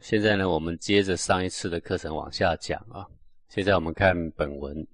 [0.00, 3.06] 现在呢，我们接着上一次的课程往下讲啊。
[3.48, 4.86] 现在我们看本文：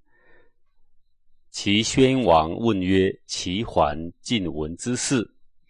[1.50, 5.24] 齐宣王问曰：“齐桓晋文之事，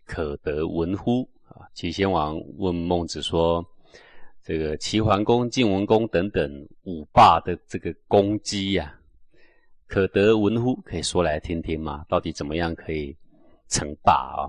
[0.07, 3.63] 可得闻乎？”啊，齐宣王问孟子说
[4.43, 6.51] ：“这个齐桓公、晋文公等等
[6.85, 8.99] 五霸的这个攻击呀，
[9.87, 10.81] 可得闻乎？
[10.81, 12.07] 可以说来听听吗？
[12.09, 13.15] 到底怎么样可以
[13.69, 14.49] 称霸啊？”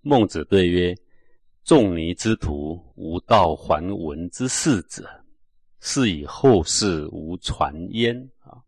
[0.00, 0.96] 孟子对曰。
[1.64, 5.08] 仲尼之徒，无道还文之事者，
[5.78, 8.58] 是以后世无传焉啊！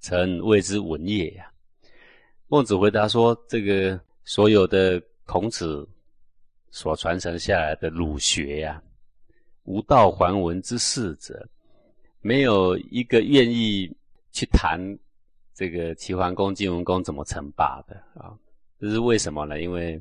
[0.00, 1.52] 臣谓之文也呀。
[2.48, 5.86] 孟子回答说：“这个所有的孔子
[6.70, 8.82] 所传承下来的儒学呀，
[9.64, 11.46] 无道还文之事者，
[12.22, 13.94] 没有一个愿意
[14.32, 14.80] 去谈
[15.52, 18.32] 这个齐桓公、晋文公怎么称霸的啊！
[18.80, 19.60] 这是为什么呢？
[19.60, 20.00] 因为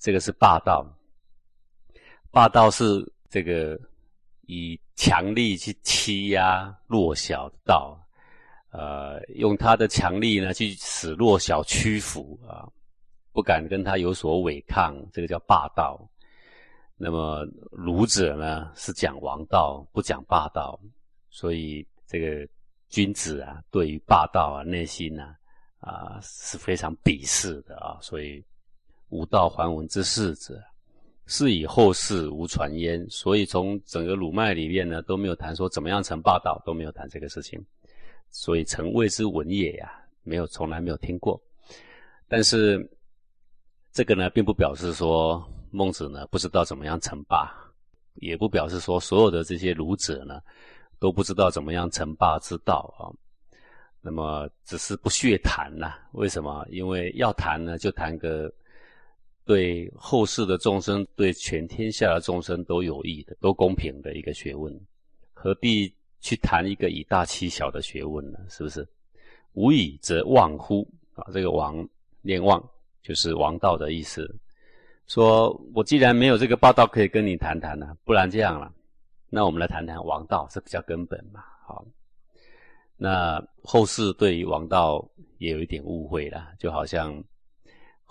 [0.00, 0.84] 这个是霸道。”
[2.34, 2.84] 霸道是
[3.30, 3.78] 这个
[4.48, 7.96] 以强力去欺压弱小的道，
[8.72, 12.66] 呃，用他的强力呢去使弱小屈服啊，
[13.32, 15.96] 不敢跟他有所违抗，这个叫霸道。
[16.96, 20.76] 那么儒者呢是讲王道，不讲霸道，
[21.30, 22.48] 所以这个
[22.88, 25.36] 君子啊，对于霸道啊，内心呢
[25.78, 28.44] 啊是非常鄙视的啊，所以
[29.10, 30.60] 无道还文之士者。
[31.26, 37.64] 是以后世无传焉，所以从整个鲁脉里面呢都没有谈说怎么样成霸道，都没有谈这个事情，
[38.30, 39.90] 所以成谓之文也呀，
[40.22, 41.40] 没有从来没有听过。
[42.28, 42.86] 但是
[43.90, 47.50] 这个呢，并不表示说孟子呢不知道怎么样成霸，
[48.16, 50.40] 也不表示说所有的这些儒者呢
[50.98, 53.08] 都不知道怎么样成霸之道啊。
[54.02, 56.66] 那么只是不屑谈呐，为什么？
[56.68, 58.52] 因为要谈呢，就谈个。
[59.46, 64.74] 对后世的众生，对全天下的众生都有益的，都公平的一个学问，
[65.34, 68.38] 何必去谈一个以大欺小的学问呢？
[68.48, 68.88] 是不是？
[69.52, 70.88] 无以则忘乎？
[71.14, 71.86] 啊，这个王
[72.22, 72.58] 念忘
[73.02, 74.34] 就是王道的意思。
[75.06, 78.72] 说我既然没有这个报道可以跟你谈谈呢，不然这样了，
[79.28, 81.44] 那我们来谈谈王道是比较根本嘛。
[81.66, 81.84] 好，
[82.96, 85.06] 那后世对于王道
[85.36, 87.22] 也有一点误会了，就好像。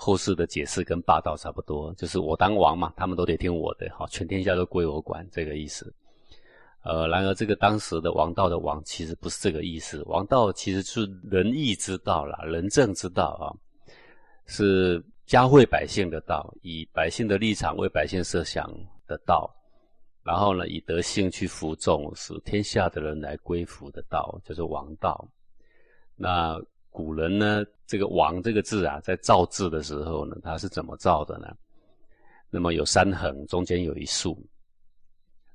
[0.04, 5.94] 后世的解释跟霸道差不多，就是我当王嘛，他们都得听我的，好，全天下都归我管，这个意思。
[6.82, 13.48] 呃，然而这个当时的王道的王其实不是这个意思，王道其实是仁义之道啦，仁政之道啊，
[14.46, 18.70] 是教会百姓的道，以百姓的立场为百姓设想
[19.08, 19.50] 的道，
[20.22, 25.26] 然后呢，以德性去服众，使天下的人来归服的道，就是王道。
[26.18, 26.62] 那。
[26.94, 31.48] 古人呢，这个“王”这个字啊，在造字的时候呢，他是怎么造的呢？
[32.52, 34.40] 那么有三横，中间有一竖。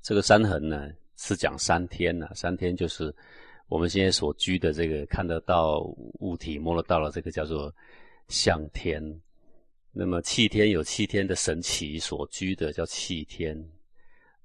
[0.03, 2.29] 这个三横呢，是讲三天呢。
[2.35, 3.15] 三天就是
[3.69, 5.81] 我们现在所居的这个看得到
[6.19, 7.73] 物体、摸得到的这个叫做
[8.27, 9.01] 象天。
[9.93, 13.57] 那么气天有气天的神奇所居的叫气天。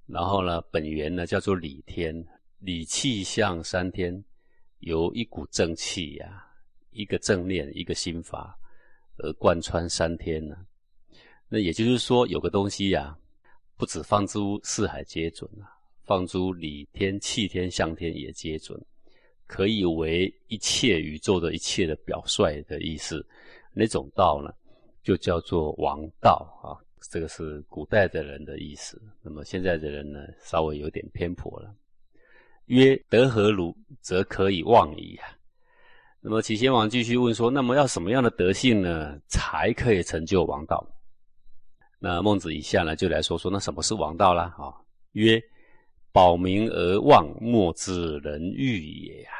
[0.06, 2.14] 然后呢，本源呢叫做理天，
[2.60, 4.24] 理气象三天，
[4.80, 6.46] 有一股正气呀。
[6.94, 8.58] 一个正念，一个心法，
[9.18, 10.56] 而贯穿三天呢。
[11.50, 13.18] 那也就是说，有个东西呀，
[13.78, 15.70] 不止放诸四海皆准啊，
[16.04, 18.80] 放诸理天、气天、象天也皆准，
[19.46, 23.26] 可以为一切宇宙的一切的表率的意思。
[23.74, 24.52] 那种道呢，
[25.04, 26.78] 就叫做王道啊。
[27.12, 29.02] 这个是古代的人的意思。
[29.22, 31.76] 那么现在的人呢，稍微有点偏颇了。
[32.68, 33.76] 曰：得何如？
[34.00, 35.28] 则可以忘矣啊。
[36.26, 40.82] 那么齐宣王继续问说：“那么要什么样的德性呢，才可以成就王道？”
[42.00, 44.44] 那孟子以下呢，就来说说那什么是王道啦？
[44.58, 44.72] 啊，
[45.12, 45.38] 曰
[46.14, 49.32] ：“保民而忘，莫之人欲也呀。”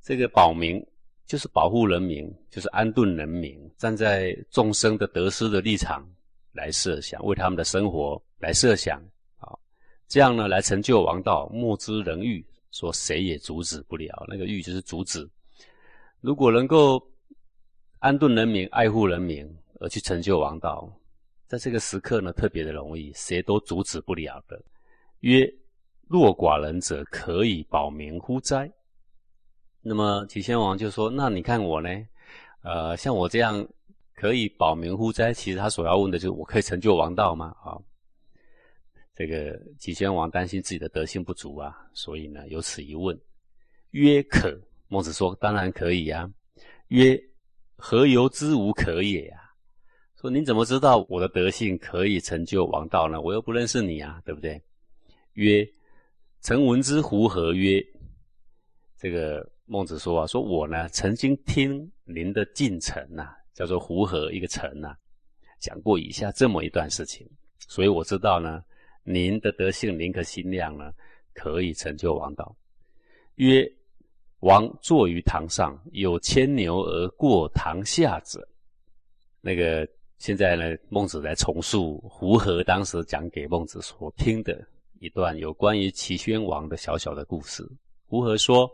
[0.00, 0.80] 这个保民
[1.26, 6.08] 就是保护人民，就是安顿人民，站在众生的得失的立场
[6.52, 9.02] 来设想，为他们的生活来设想
[9.38, 9.50] 啊，
[10.06, 14.24] 这样呢来成就王道，莫之人欲，说谁也阻止不了。
[14.28, 15.28] 那个欲就是阻止。
[16.24, 17.06] 如果能够
[17.98, 19.46] 安顿人民、爱护人民，
[19.78, 20.90] 而去成就王道，
[21.46, 24.58] 在这个时刻呢，特别的容易，谁都阻止不了的。
[25.20, 25.46] 曰：
[26.08, 28.72] 弱寡人者，可以保民乎哉？
[29.82, 31.90] 那么齐宣王就说：那你看我呢？
[32.62, 33.62] 呃，像我这样
[34.14, 35.30] 可以保民乎哉？
[35.30, 37.54] 其实他所要问的就是：我可以成就王道吗？
[37.62, 37.76] 啊，
[39.14, 43.14] 这个齐宣王担心自己的德性不足啊，所以呢，有此一问。
[43.90, 44.58] 曰：可。
[44.88, 46.30] 孟子说：“当然可以呀。”
[46.88, 47.20] 曰
[47.76, 49.40] ：“何由之无可也呀？”
[50.20, 53.20] 说：“您怎么知道我的德性可以成就王道呢？
[53.20, 54.62] 我又不认识你啊，对不对？”
[55.34, 55.66] 曰
[56.40, 57.84] ：“曾闻之胡何？”曰
[58.96, 64.94] ：“这个孟子说啊，说我呢曾经听您的近臣呐，叫做胡何一个臣呐，
[65.58, 67.28] 讲过以下这么一段事情，
[67.68, 68.62] 所以我知道呢，
[69.02, 70.92] 您的德性，您可心量呢，
[71.32, 72.56] 可以成就王道。”
[73.36, 73.70] 曰
[74.44, 78.46] ：“王坐于堂上，有牵牛而过堂下者。”
[79.40, 79.88] 那个
[80.18, 84.62] 现在呢，孟子在重述胡和当时讲给孟子所听的
[85.00, 87.66] 一段有关于齐宣王的小小的故事。
[88.06, 88.70] 胡和说：“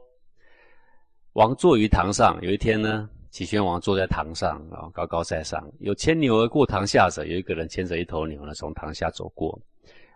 [1.35, 9.57] 王坐于堂上，有一天呢，齐宣王坐在堂上啊，高高在上，有牵牛而过堂下者，有一个人牵着一头牛呢，从堂下走过。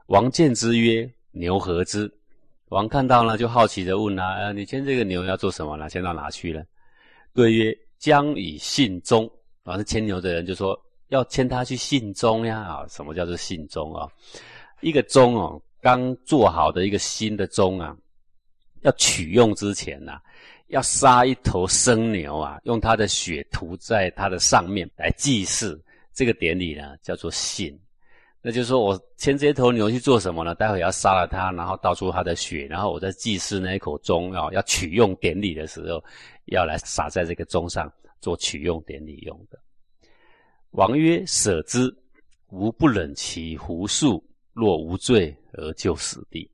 [0.06, 2.12] 王见之曰：‘牛何之？’
[2.68, 5.88] 王看到了，就好奇的问他啊：‘你牵这个牛要做什么呢？
[5.88, 6.64] 牵到哪去了？’
[7.34, 9.30] 对曰：‘将以信中。’
[9.64, 10.78] 然后牵牛的人就说
[11.08, 12.86] 要牵他去信中呀啊！
[12.88, 14.08] 什么叫做信中啊？
[14.80, 17.96] 一个钟哦，刚做好的一个新的钟啊，
[18.82, 20.18] 要取用之前呐，
[20.68, 25.82] 要杀一头生牛啊，用它的血涂在它的上面来祭祀。
[26.12, 27.78] 这个典礼呢叫做信。
[28.44, 30.54] 那就是说我牵这头牛去做什么呢？
[30.54, 36.04] 待会要杀了它，然后倒出它的血，然后我在祭祀那一口钟啊，要取用典礼的时候，
[36.44, 37.90] 要来撒在这个钟上。
[38.20, 39.58] 做取用典礼用的。
[40.70, 41.94] 王曰：“舍之，
[42.48, 44.24] 吾不忍其胡术，
[44.54, 46.50] 若无罪而就死地。”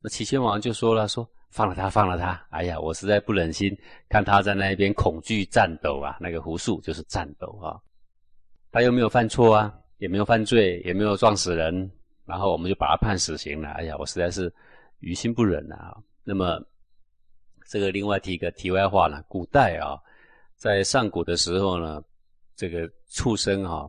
[0.00, 2.40] 那齐宣王就说了：“说放了他，放了他。
[2.50, 3.76] 哎呀，我实在不忍心
[4.08, 6.18] 看他在那边恐惧战斗啊。
[6.20, 7.74] 那个胡术就是战斗啊，
[8.70, 11.90] 他又没有犯错啊，也没有犯罪，也没有撞死人，
[12.24, 13.68] 然后我们就把他判死刑了。
[13.70, 14.52] 哎呀，我实在是
[15.00, 15.96] 于心不忍啊。
[16.24, 16.60] 那么
[17.68, 19.96] 这个另外提一个题外话呢，古代啊。”
[20.56, 22.02] 在上古的时候呢，
[22.56, 23.86] 这个畜生啊，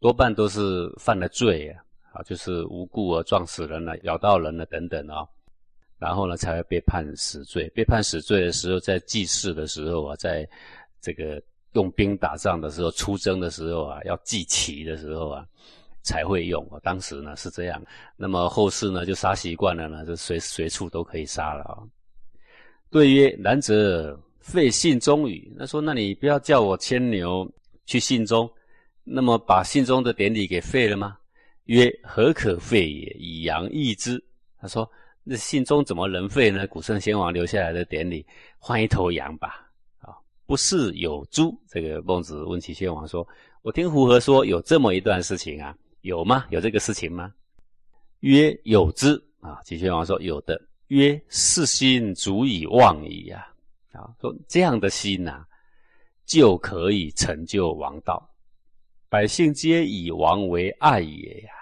[0.00, 1.84] 多半都是犯了罪啊，
[2.14, 5.28] 啊，就是无故而撞死人了、咬到人了等等啊，
[5.98, 7.68] 然后呢才会被判死罪。
[7.74, 10.48] 被判死罪的时候，在祭祀的时候啊，在
[11.02, 11.38] 这个
[11.72, 15.44] 用兵打仗的时候、出征的时候啊，要祭旗的时候啊，
[16.02, 16.78] 才会用啊。
[16.82, 17.82] 当时呢是这样，
[18.16, 21.78] 那么后世呢就杀习惯了呢，就随随处都可以杀了啊。
[22.90, 24.18] 对曰：然则。
[24.42, 27.48] 废信中语，那说，那你不要叫我牵牛
[27.84, 28.50] 去信中，
[29.04, 31.18] 那么把信中的典礼给废了吗？
[31.66, 33.14] 曰：何可废也？
[33.18, 34.20] 以羊易之。
[34.58, 34.90] 他说，
[35.22, 36.66] 那信中怎么能废呢？
[36.68, 38.24] 古圣先王留下来的典礼，
[38.58, 39.69] 换一头羊吧。
[40.50, 41.56] 不是有诸？
[41.68, 43.24] 这个孟子问齐宣王说
[43.62, 46.44] ：“我听胡和说有这么一段事情啊，有吗？
[46.50, 47.32] 有这个事情吗？”
[48.18, 49.14] 曰：有之。
[49.38, 50.60] 啊，齐宣王说有的。
[50.88, 53.46] 曰：是心足以忘矣呀。
[53.92, 55.44] 啊，说这样的心呐，
[56.26, 58.28] 就可以成就王道。
[59.08, 61.52] 百姓皆以王为爱也呀。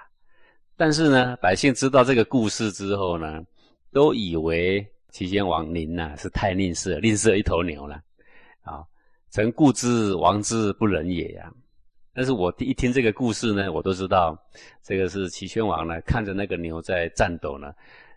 [0.78, 3.42] 但是呢，百姓知道这个故事之后呢，
[3.92, 8.00] 都以为齐宣王您呐是太吝啬，吝啬一头牛了。
[8.68, 8.84] 啊，
[9.30, 11.52] 臣固之王之不仁也呀。
[12.12, 14.36] 但是我一听这个故事呢，我都知道
[14.82, 17.72] 这个是齐宣王呢看着那个牛在战斗呢。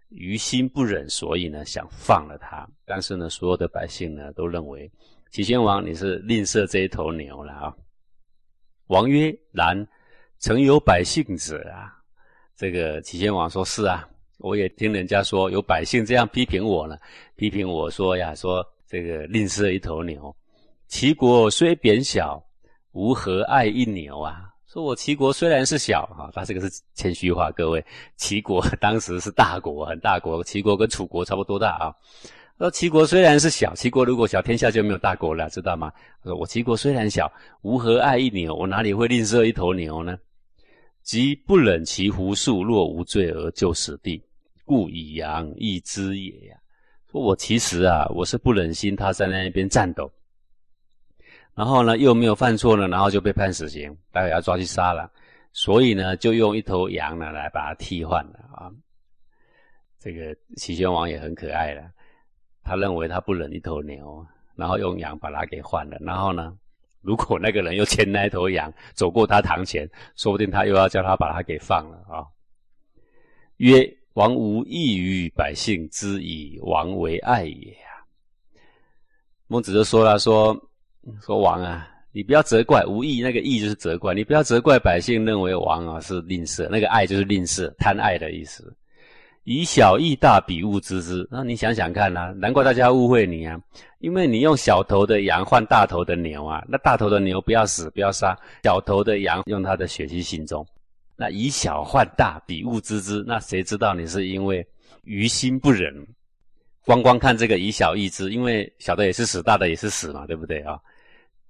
[0.10, 2.68] 于心不忍，所以呢想放了他。
[2.84, 4.92] 但是呢，所有的百姓呢都认为
[5.30, 7.74] 齐宣王你是吝啬这一头牛了啊。
[8.88, 9.88] 王曰：“然，
[10.40, 11.96] 曾有百姓者啊。”
[12.58, 14.06] 这个齐宣王说：“是啊，
[14.40, 16.98] 我也听人家说有百姓这样批评我呢，
[17.38, 20.36] 批评我说呀，说这个吝啬一头牛。
[20.92, 22.44] 齐国虽贬小，
[22.92, 27.84] 吾何爱一牛啊？”说我齐国虽然是小啊，他这个是谦虚话，各位，
[28.18, 31.96] 齐国当时是大国，很大国，齐国跟楚国差不多大啊。
[32.58, 35.94] 说齐国虽然是小，齐国如果小，天下就没有大国了，知道吗？
[36.26, 37.32] 说我齐国虽然小，
[37.62, 38.54] 吾何爱一牛？
[38.54, 40.18] 我哪里会吝啬一头牛呢？
[41.04, 44.22] 即不忍其胡术，若无罪而就死地，
[44.66, 46.58] 故以羊易之也呀。
[47.10, 50.12] 说我其实啊，我是不忍心他在那边战斗。
[51.54, 55.12] 然后呢，又没有犯错呢，然后就被判死刑，待会要抓去杀了，
[55.52, 58.72] 所以呢，就用一头羊呢来把它替换了啊。
[60.00, 61.84] 这个齐宣王也很可爱了，
[62.64, 65.98] 他认为他不忍一头牛，然后用羊把它给换了。
[66.00, 66.58] 然后呢，
[67.02, 72.26] 如果那个人又牵那头羊走过他堂前，说不定他又要叫他把他给放了啊。
[73.58, 78.08] 曰：王无异于百姓之以王为爱也啊。
[79.48, 80.58] 孟子就说了说。
[81.22, 88.76] 说王啊，你不要责怪无义，那个义就是责怪，你不要责怪百姓认为王啊是吝啬，那个爱就是吝啬、贪爱的意思。
[89.44, 91.28] 以小义大，比物之之。
[91.32, 93.60] 那你想想看呐，难怪大家误会你啊，
[93.98, 100.64] 因为你用小头的羊换大头的牛啊，那大头的牛不要死，不要杀，小头的羊用它的血去心中。
[101.16, 104.64] 那以小换大，比物知之，那谁知道你是因为
[105.04, 105.92] 于心不忍？
[106.86, 110.80] 光光看这个以小易之，因为小的也是死，大的也是死嘛，对不对啊？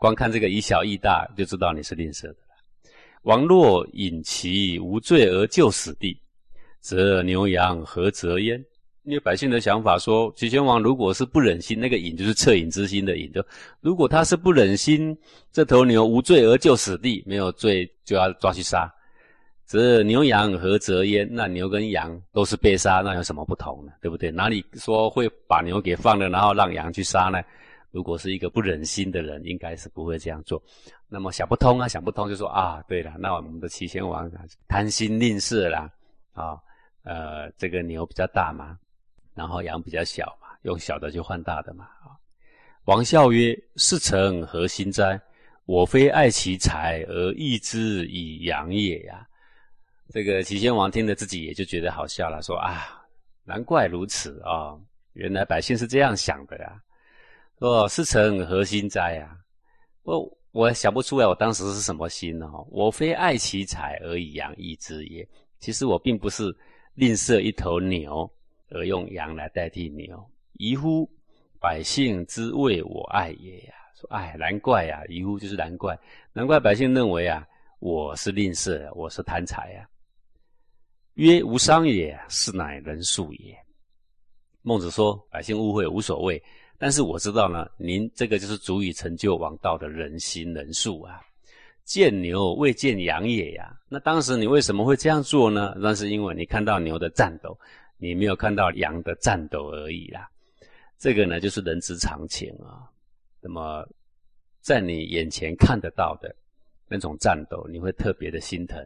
[0.02, 2.56] 光看这个以小易大，就知道你是吝啬的了。
[3.22, 6.20] 王若引其无罪而救死地，
[6.80, 8.60] 则牛羊何则焉？
[9.04, 13.46] 因为百姓的想法说，齐宣王如果是不忍心，那个隐就是恻隐之心的隐，就
[13.80, 15.16] 如果他是不忍心
[15.52, 18.92] 这头牛无罪而就死地，没有罪就要抓去杀，
[19.68, 21.30] 则牛羊何则焉？
[21.32, 23.92] 那牛跟羊都是被杀，那有什么不同呢？
[24.02, 24.32] 对不对？
[24.32, 27.40] 哪里说会把牛给放了，然后让羊去杀呢？
[27.92, 30.62] 如果是一个不忍心的人，应该是不会这样做。
[31.08, 34.32] 那么想不通啊，想不通就说啊，对了，那我们的齐宣王
[34.68, 35.92] 贪心吝啬啦，
[36.34, 36.58] 啊，
[37.04, 38.78] 呃，这个牛比较大嘛。
[39.34, 41.86] 然后羊比较小嘛，用小的就换大的嘛。
[41.86, 42.16] 啊，
[42.86, 45.20] 王笑曰：“是成何心哉？
[45.66, 49.26] 我非爱其财而易之以养也呀。”
[50.14, 53.02] 这个齐宣王听了自己也就觉得好笑了，说：“啊，
[53.46, 54.78] 难怪如此啊！
[55.14, 56.82] 原来百姓是这样想的呀。
[57.62, 59.38] 哦是臣何心哉呀？
[60.04, 62.68] 我我想不出来，我当时是什么心哦？
[62.72, 65.28] 我非爱其财而以养易之也。
[65.60, 66.44] 其实我并不是
[66.96, 68.30] 吝啬一头牛。”
[68.74, 71.06] 而用羊来代替牛，疑乎
[71.60, 73.74] 百姓之谓我爱也呀？
[74.00, 75.04] 说哎，难怪呀！
[75.10, 76.00] 疑乎就是难怪，
[76.32, 77.46] 难怪百姓认为啊，
[77.80, 79.86] 我是吝啬，我是贪财呀。
[81.16, 83.56] 曰无伤也，是乃人数也。
[84.62, 86.42] 孟子说，百姓误会无所谓，
[86.82, 91.22] 但是我知道呢，您这个就是足以成就王道的人心人数啊。
[91.84, 93.72] 见牛未见羊也呀？
[93.88, 95.76] 那当时你为什么会这样做呢？
[95.78, 97.56] 那是因为你看到牛的战斗。
[97.98, 100.28] 你没有看到羊的战斗而已啦，
[100.98, 102.90] 这个呢就是人之常情啊。
[103.40, 103.88] 那么，
[104.60, 106.36] 在你眼前看得到的
[106.88, 108.80] 那种战斗，你会特别的心疼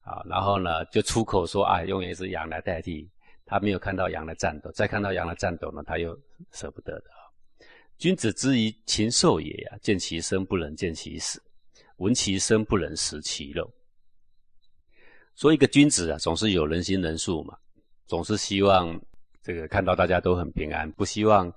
[0.00, 0.24] 啊。
[0.24, 3.06] 然后呢，就出口说啊，用一只羊来代替。
[3.44, 6.18] 他没有看到羊的战斗，再看到羊的战斗呢，他又
[6.52, 7.04] 舍不得的。
[7.98, 11.40] 君子之于禽兽也呀，见其生不能见其死，
[11.96, 13.70] 闻其声不能食其肉。
[15.36, 17.56] 说一个君子啊，总是有人心人术嘛。
[18.06, 19.00] 总是希望
[19.42, 21.50] 这个看到大家都很平安，不希望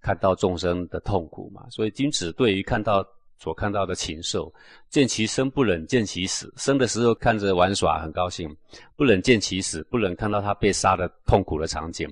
[0.00, 1.66] 看到众生的痛苦嘛。
[1.70, 3.06] 所以君子对于看到
[3.42, 4.54] 所看到的禽兽，
[4.88, 8.48] 见其生不忍见其死，生的时候看着玩耍很高兴，
[8.94, 12.08] 不忍见其死，不忍看到他被杀的痛苦的场景，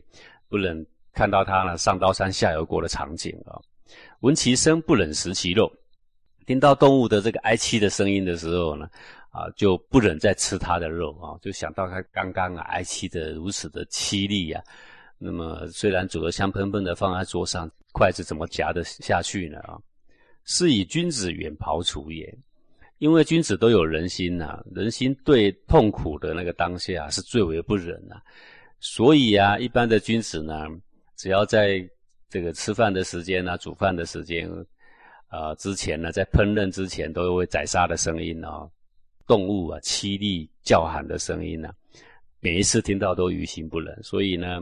[0.48, 3.54] 不忍看到他呢上刀山下油锅的场景啊。
[4.22, 5.72] 闻其声不忍食其肉，
[6.46, 8.88] 听到动物的这个哀凄的声音的时候呢。
[9.32, 14.60] 啊，就不忍再吃它的肉啊，就想到它刚刚啊哀戚的如此的凄厉呀。
[15.18, 19.60] 那么虽然煮得香喷喷的放在桌上，筷子怎么夹得下去呢？
[19.60, 19.78] 啊，
[20.44, 22.32] 是以君子远庖厨也，
[22.98, 28.20] 因为君子都有人心呐，人心对痛苦的那个当下是最为不忍呐。
[28.78, 30.66] 所以啊，一般的君子呢，
[31.16, 31.88] 只要在
[32.28, 34.48] 这个吃饭的时间啊、煮饭的时间
[35.28, 38.70] 啊之前呢，在烹饪之前都会宰杀的声音哦。
[39.26, 41.72] 动物啊，凄厉叫喊的声音呢，
[42.40, 43.96] 每一次听到都于心不忍。
[44.02, 44.60] 所以呢，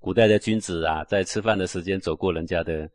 [0.00, 2.90] 古代的君子啊，在吃饭的时间走过人家的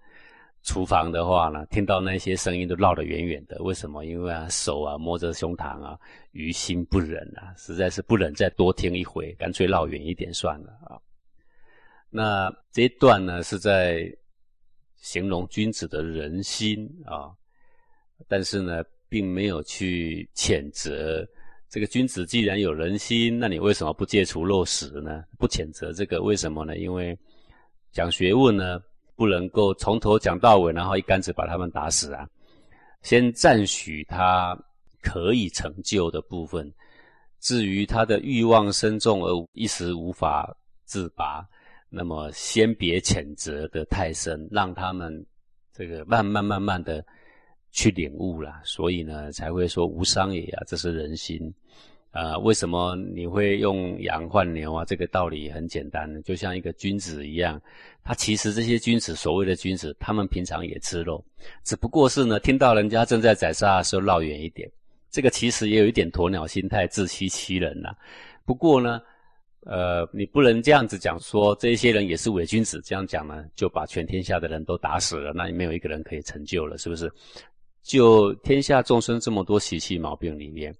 [0.65, 3.61] 厨房的话呢，听到那些声音都绕得远远的。
[3.63, 4.03] 为什么？
[4.03, 5.97] 因为啊，手啊摸着胸膛啊，
[6.31, 10.99] 于心不忍啊，实在是不忍再多听一回，干脆绕远一点算了啊。
[12.09, 14.11] 那这一段呢，是在
[14.97, 17.31] 形容君子的人心啊，
[18.27, 18.83] 但是呢。
[19.07, 21.25] 并没有去谴责
[21.69, 25.23] 这个君子，既然有人心，那你为什么不戒除肉食呢？
[25.37, 26.75] 不谴责这个，为什么呢？
[26.75, 27.17] 因为
[27.93, 28.81] 讲学问呢，
[29.15, 32.27] 不能够从头讲到尾，然后一竿子把他们打死啊。
[33.01, 34.57] 先赞许他
[35.01, 36.71] 可以成就的部分，
[37.39, 41.47] 至于他的欲望深重而一时无法自拔，
[41.89, 45.25] 那么先别谴责的太深，让他们
[45.73, 47.05] 这个慢慢慢慢的。
[47.77, 51.53] 去领悟了，所以呢才会说无伤也啊，这是人心
[52.15, 52.37] 啊。
[52.39, 54.83] 为什么你会用羊换牛啊？
[54.85, 57.61] 这个道理很简单，就像一个君子一样，
[58.03, 61.23] 他其实这些君子，所谓的君子，他们平常也吃肉，
[61.63, 64.71] 只不过是呢听到人家正在宰杀的时候绕远一点。
[65.11, 67.89] 这个其实也有一点鸵鸟心态，自欺欺人呐。
[68.45, 69.01] 不过呢，
[69.61, 77.11] 呃，你不能这样子讲，说这些人也是伪君子，这样讲呢就把全天下的人都打死了，那也没有一个人可以成就了，是不是？
[77.81, 80.75] 就天下众生这么多习气毛病里面，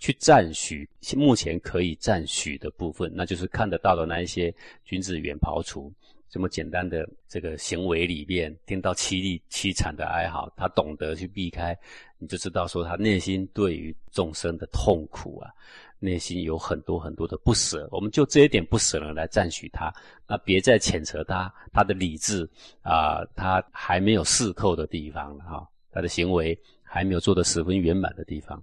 [0.00, 4.52] 去赞许目前可以赞许的部分，那就是看得到的那一些
[4.82, 5.92] 君子远庖厨，
[6.30, 11.78] 这么简单的这个行为里面，听到凄厉凄惨的哀嚎，他懂得去避开，
[12.18, 15.50] 你就知道说他内心对于众生的痛苦啊，
[15.98, 17.86] 内心有很多很多的不舍。
[17.92, 19.92] 我们就这一点不舍呢来赞许他，
[20.26, 22.48] 那别再谴责他，他的理智
[22.80, 28.62] 啊，他还没有适透的地方了哈，他的行为还没有做得十分圆满的地方。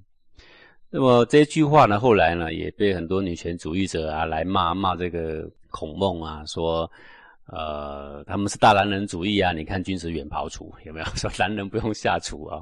[0.89, 6.89] 那么这句话呢，后来呢也被很多女权主义者啊来骂骂这个孔孟啊，说。
[7.49, 9.53] 呃，他们是大男人主义啊！
[9.53, 12.61] 你看君子远庖厨，有没有说男人不用下厨啊？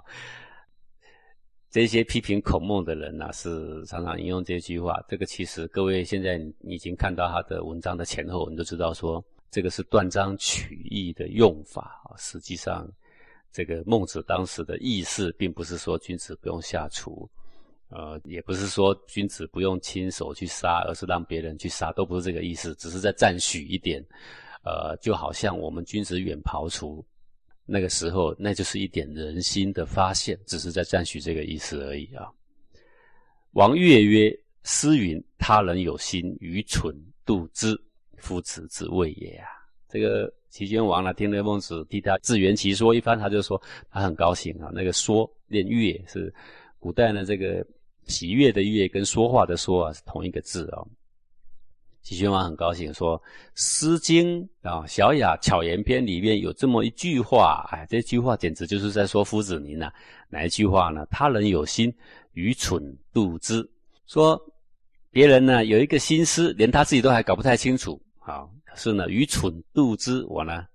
[1.71, 5.03] 这些批评孔孟的人呢，是常常引用这句话。
[5.09, 12.13] 这个其实各位现在已经看到他的文章的前后，你都知道说这个是断章取义的用法啊。
[12.19, 12.87] 实际上，
[13.51, 17.27] 这个孟子当时的意思，并不是说君子不用下厨，
[17.89, 24.03] 呃，也不是说君子不用亲手去杀，而是让别人去杀，都不是这个意思，只是在赞许一点。
[24.63, 27.05] 呃，就好像我们君子远庖厨，
[27.65, 32.27] 那个时候，那就是一点人心的发现，只是在赞许这个意思而已啊。
[33.51, 36.91] 王悦曰：“诗云：他人有心，愚蠢
[37.23, 37.79] 度之，
[38.17, 39.47] 夫子之谓也啊。”
[39.87, 43.61] 这个齐宣王呢，听了孟子替他自圆其说一番，他就说
[43.91, 44.71] 他很高兴啊。
[44.73, 46.33] 那个说念悦是
[46.85, 47.65] 古代呢，这个
[48.05, 50.87] 喜悦的悦跟说话的说啊是同一个字哦。
[52.03, 53.19] 齐宣王很高兴，说
[53.55, 59.91] 《诗经》啊《小雅·巧言篇》里面有这么一句话，哎，这句话简直就是在说夫子您呐。
[60.29, 61.03] 哪一句话呢？
[61.09, 61.91] 他人有心，
[62.33, 63.67] 愚蠢度之。
[64.05, 64.39] 说
[65.09, 70.67] 别人呢有一个心思，连他自己都还搞不太清楚，啊，可是呢，愚蠢度之，我呢，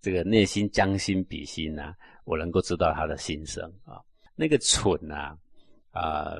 [0.00, 1.92] 这个内心将心比心呐，
[2.24, 4.00] 我能够知道他的心声啊。
[4.34, 5.36] 那个蠢呐，
[5.92, 6.34] 啊，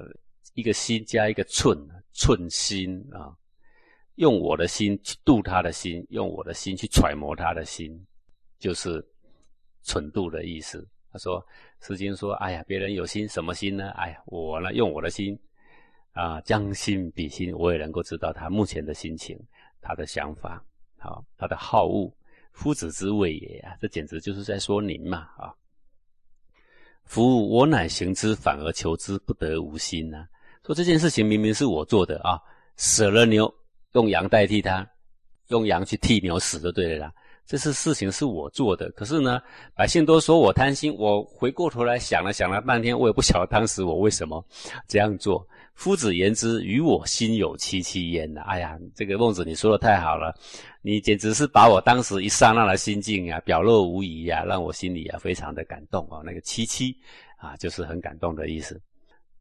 [0.54, 1.78] 一个心加一个寸，
[2.12, 3.36] 寸心啊。
[4.16, 8.06] 用我的心去度他的心，用我的心去揣摩他的心，
[8.60, 9.04] 就是
[9.82, 10.86] 蠢度的意思。
[11.10, 11.40] 他说
[11.86, 13.90] 《诗经》说：“哎呀，别人有心，什么心呢？
[13.90, 15.36] 哎呀，我呢，用我的心
[16.12, 19.36] 啊，将心比心，我也能够知道他目前的心情，
[19.80, 20.64] 他的想法，
[20.96, 22.12] 好，他的好恶，
[22.52, 23.76] 夫子之谓也啊！
[23.80, 25.54] 这简直就是在说您嘛啊！
[27.04, 30.26] 服务我乃行之，反而求之不得无心呐？
[30.64, 32.40] 说这件事情明明是我做的啊，
[32.76, 33.52] 舍了牛。”
[33.94, 34.84] 用羊代替他，
[35.50, 37.12] 用羊去替牛死就对了啦。
[37.46, 39.40] 这是事情是我做的，可是呢，
[39.76, 40.92] 百姓都说我贪心。
[40.98, 44.44] 我回过头来想了想了半天，我也不晓得当时我为什么
[44.88, 45.46] 这样做。
[45.74, 48.42] 夫子言之，与我心有戚戚焉呐。
[48.42, 50.34] 哎呀，这个孟子你说的太好了，
[50.82, 56.22] 你简直是把我当时一刹那的心境啊表露无遗呀，让我心里啊非常的感动啊。
[56.24, 56.96] 那个戚戚
[57.36, 58.80] 啊，就是很感动的意思。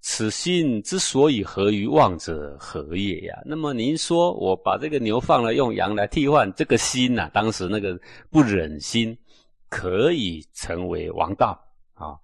[0.02, 3.41] 此心之所以合于望者，何也呀？
[3.46, 7.98] 那么您说我把这个牛放了，用羊来替换，这个心呐，当时那个
[8.30, 9.17] 不忍心，
[9.69, 11.58] 可以成为王道
[11.93, 12.17] 啊？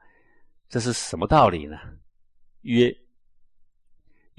[0.68, 1.78] 这是什么道理呢？
[2.64, 2.94] 曰：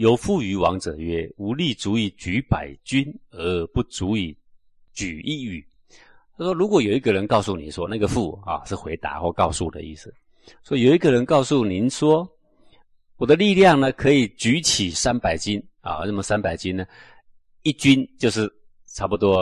[0.00, 4.34] 有负于王者曰：无力足以举百军，而不足以
[4.94, 5.62] 举一羽。
[6.38, 10.10] 他说，如果有一个人告诉你说，那个负啊是回答或告诉的意思，
[10.64, 12.26] 说有一个人告诉您说。
[13.18, 16.04] 我的力量呢，可以举起三百斤啊！
[16.06, 16.86] 那么三百斤呢，
[17.64, 18.50] 一斤就是
[18.94, 19.40] 差不多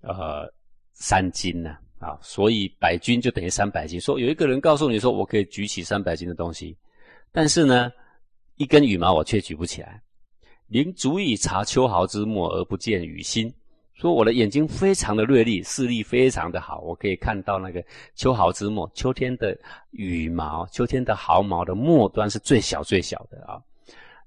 [0.00, 0.48] 呃
[0.92, 4.00] 三斤呢啊，所以百斤就等于三百斤。
[4.00, 6.76] 说有一个人告诉你说，我可以举起三百斤的东西，
[7.32, 7.90] 但是呢，
[8.56, 10.02] 一根羽毛我却举不起来。
[10.66, 13.52] 您足以察秋毫之末而不见羽心。
[13.94, 17.82] 说我的眼睛非常的锐利，视力非常的好，我可以看到那个
[18.14, 19.56] 秋毫之末，秋天的
[19.92, 23.56] 羽毛，秋天的毫毛的末端是最小最小的啊，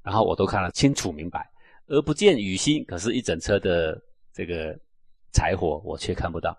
[0.02, 1.48] 然后我都看得清楚明白，
[1.86, 4.02] 而不见羽心，可是，一整车的
[4.34, 4.76] 这个
[5.34, 6.58] 柴火我却看不到，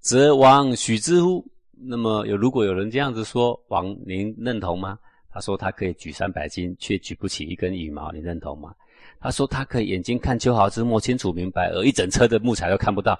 [0.00, 1.42] 则王许之乎？
[1.84, 4.98] 那么有如果有人这样子说，王您认同吗？
[5.32, 8.74] 他说他可以举三百斤，却举不起一根羽毛，你认同吗？
[9.18, 13.18] 他说：“他可以眼睛看秋毫之末，清楚明白，而一整车的木材都看不到。”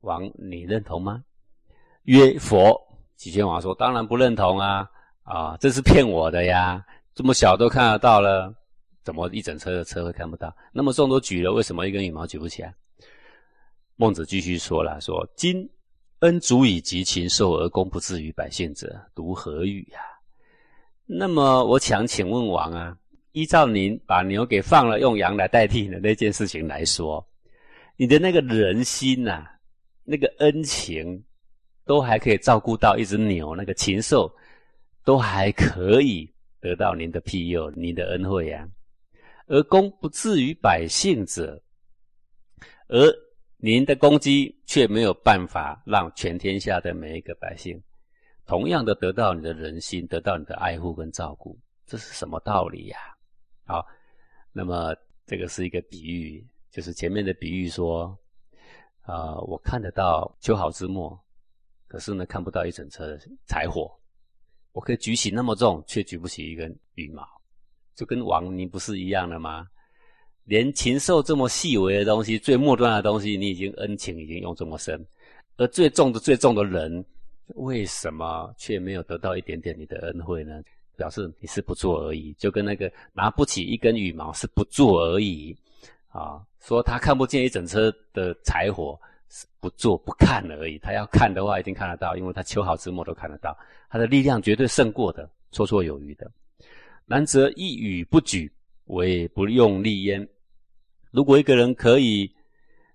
[0.00, 1.22] 王，你认同吗？
[2.04, 2.78] 曰：“佛。”
[3.16, 4.90] 齐宣王说：“当然不认同啊！
[5.22, 6.84] 啊，这是骗我的呀！
[7.14, 8.52] 这么小都看得到了，
[9.02, 10.54] 怎么一整车的车会看不到？
[10.72, 12.74] 那么重都举了，为什么一根羽毛举不起来？”
[13.96, 15.68] 孟子继续说了：“说今
[16.20, 20.00] 恩足以及禽兽而公不至于百姓者，独何语呀？”
[21.06, 22.96] 那么我想请问王啊。
[23.32, 27.26] 依照您把牛给放了，用羊来代替的那件事情来说，
[27.96, 29.44] 你的那个人心呐，
[30.04, 31.20] 那个恩情，
[31.84, 34.32] 都还可以照顾到一只牛，那个禽兽，
[35.04, 38.64] 都还可以得到您的庇佑、您的恩惠啊。
[39.48, 41.60] 而公不至于百姓者，
[42.86, 43.12] 而
[43.56, 47.82] 您的攻击却没有办法让全天下的每一个百姓
[48.46, 52.98] 同样的得到你的人心，得到你的爱护跟照顾，这是什么道理呀？
[53.64, 53.86] 好，
[54.52, 54.94] 那么
[55.26, 58.16] 这个是一个比喻，就是前面的比喻说，
[59.02, 61.18] 啊，我看得到秋毫之末，
[61.88, 63.90] 可是呢，看不到一整车的柴火。
[64.72, 67.26] 我可以举起那么重，却举不起一根羽毛，
[67.94, 69.66] 就跟王你不是一样的吗？
[70.44, 75.02] 连禽兽这么细微的东西，最末端的东西，你已经恩情已经用这么深，
[75.56, 77.02] 而最重的、最重的人，
[77.48, 80.62] 为什么却没有得到一点点你的恩惠呢？
[80.96, 85.56] 表示你是不做而已，就跟那个拿不起一根羽毛是不做而已
[86.08, 86.40] 啊。
[86.60, 89.46] 说他看不见一整车的柴火是。
[89.60, 93.56] 不做不看而已，他要看的话一定看得到，因为他秋毫之末都看得到，
[93.88, 96.30] 他的力量绝对胜过的，绰绰有余的。
[97.06, 98.52] 然则一语不举，
[98.88, 100.28] 为不用力焉。
[101.10, 102.30] 如果一个人可以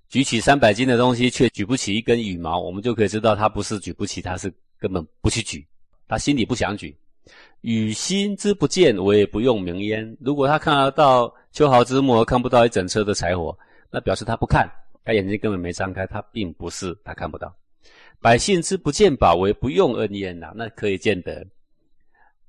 [0.10, 5.66] 举起三百斤的东西，却举不起一根羽毛，我们就可以知道他不是举不起，他是根本不去举，
[6.08, 6.96] 他心里不想举。
[7.62, 10.18] 与心之不见，我也不用明焉。
[10.20, 13.56] 如果他看得到秋毫之末，看不到一整车的柴火，
[13.92, 14.68] 那表示他不看。
[15.06, 17.56] 他眼睛根本没张开，他并不是他看不到。
[18.20, 21.46] 百姓之不见宝我也不用恩焉呐，那可以见得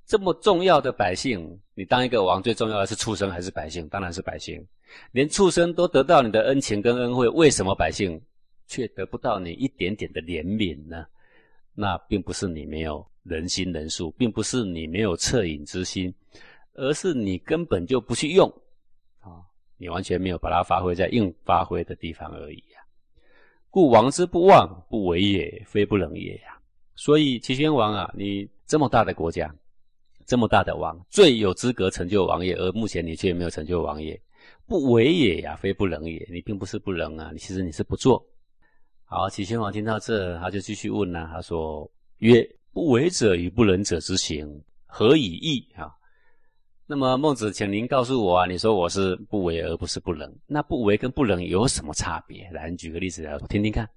[0.06, 3.86] 这么重要的百姓，你当一个王最重要的是畜生还是百姓？
[3.88, 4.66] 当然是百姓。
[5.12, 8.20] 连畜生都得到你的恩情跟恩惠，为什么百姓
[8.66, 11.06] 却得不到你一点点的怜悯呢？
[11.74, 16.12] 那并不是你没有人心人术，并不是你没有恻隐之心，
[16.74, 18.48] 而是你根本就不去用
[19.20, 19.40] 啊。
[19.76, 22.80] 你完全没有把它发挥在应发挥的地方而已呀，
[23.70, 26.58] 故王之不忘不为也，非不能也呀。
[26.96, 29.54] 所以齐宣王啊，你这么大的国家，
[30.26, 34.20] 这么大的王，最有资格成就王业，而目前你却没有成就王业，
[34.70, 36.24] 不为也呀，非不能也。
[36.30, 38.24] 你并不是不能啊，你其实你是不做。
[39.02, 44.48] 好，齐宣王听到这，他就继续问呢，他说：曰，不为者与不能者之行，
[44.86, 45.90] 何以异啊？
[46.86, 52.48] 那么孟子，请您告诉我啊，你说我是不为而不是不能，那不为跟不能有什么差别？
[52.52, 53.90] 来，你举个例子来听听看。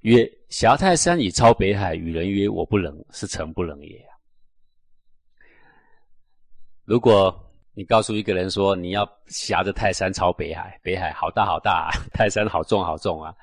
[0.00, 4.02] 曰：挟泰山以超北海，与人曰我不能，是诚不能也。
[6.82, 7.38] 如果
[7.74, 13.34] 你告诉一个人说你要挟着泰山超北海，北海好大好大， 泰山好重好重啊，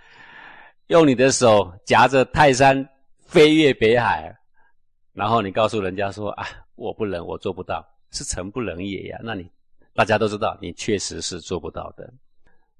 [0.88, 2.88] 用你的手夹着泰山
[3.20, 4.36] 飞越北海，
[5.14, 7.86] 然后你告诉人家说啊，我不能，我做不到。
[8.12, 9.20] 是诚不能也呀？
[9.22, 9.48] 那你
[9.94, 12.12] 大家都知道，你确实是做不到的。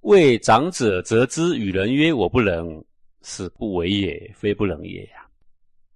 [0.02, 2.84] 为长者则之，与人曰我不能，
[3.22, 5.24] 是不为也，非不能也呀。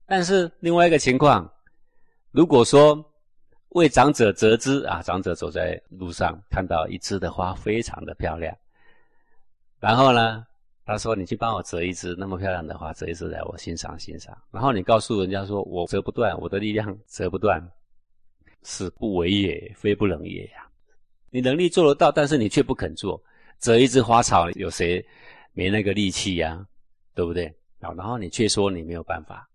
[0.05, 1.51] 但是另外一个情况，
[2.29, 3.03] 如果说
[3.73, 8.55] 为长者折枝啊，长者走在路上看到一枝的花非常的漂亮，
[9.79, 10.45] 然后呢，
[10.86, 14.38] 他说你去帮我折一枝那么漂亮的花，折一枝来我欣赏欣赏。
[14.51, 17.62] 然后你告诉人家说我折不断，我的力量折不断。
[18.65, 20.65] 是不为也，非不能也呀。
[21.31, 23.21] 你能力做得到，但是你却不肯做。
[23.59, 25.05] 折一枝花草，有谁
[25.51, 26.65] 没那个力气呀？
[27.13, 27.47] 对不对？
[27.81, 29.49] 啊，然后你却说你没有办法。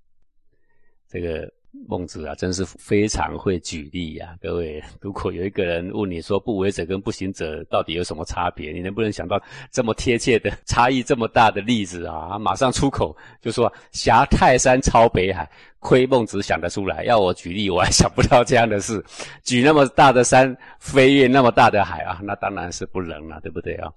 [1.08, 1.50] 这个。
[1.86, 4.34] 孟子啊，真是非常会举例呀！
[4.40, 12.38] 各位，如果有一个人问你说“不为者”跟“不行者”到底有什么差别，你能不能想到这么贴切的差异这么大的例子啊？
[12.38, 17.04] 马上出口就说“挟泰山超北海”，亏孟子想得出来。
[17.04, 19.04] 要我举例，我还想不到这样的事。
[19.44, 23.92] 举那么大的山，飞越那么大的海啊，那当然是不能了，对不对啊？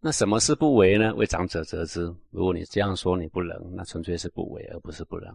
[0.00, 1.14] 那什么是不为呢？
[1.14, 2.02] 为长者则之。
[2.30, 5.34] 如果你这样说你不能，那纯粹是不为，而不是不能。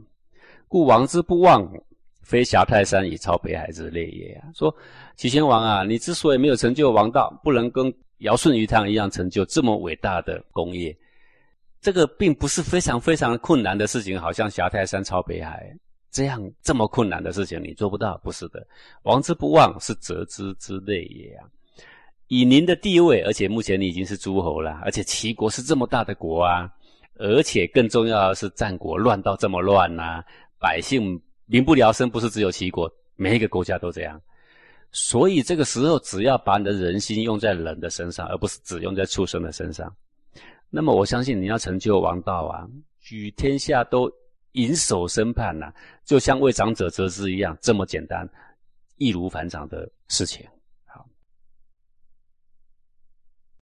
[0.71, 1.69] 故王之不忘，
[2.21, 4.47] 非挟泰山以超北海之类也啊！
[4.55, 4.73] 说
[5.17, 10.97] 齐宣王啊，你之所以没有成就王道，不能跟尧舜禹汤一样成就这么伟大的功业，
[11.81, 15.75] 这个并不是非常非常困难的事情，好像挟泰山超北海
[16.09, 18.65] 这样这么困难的事情，你做不到，不是的。
[19.03, 21.43] 王之不忘，是则之之类也啊！
[22.27, 26.71] 以您的地位，而且目前你已经是诸侯了，而且齐国是这么大的国啊，
[27.15, 30.23] 而且更重要的是战国乱到这么乱呐！
[30.61, 34.21] 百姓民不聊生，不是只有齐国，每一个国家都这样。
[34.91, 39.91] 所以这个时候，只要把你的人心用在人的身上，而不是只用在畜生的身上，
[40.69, 42.69] 那么我相信你要成就王道啊，
[42.99, 44.11] 举天下都
[44.51, 45.73] 引首生盼呐，
[46.05, 48.29] 就像为长者折枝一样，这么简单，
[48.97, 50.45] 易如反掌的事情。